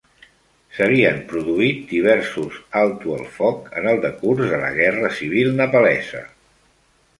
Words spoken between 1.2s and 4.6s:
produït diversos alto el foc en el decurs